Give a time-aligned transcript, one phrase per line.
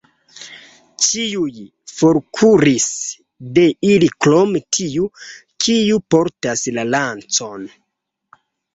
[1.07, 1.65] Ĉiuj
[1.97, 2.87] forkuris
[3.59, 5.09] de ili krom tiu,
[5.67, 7.73] kiu portas la lancon.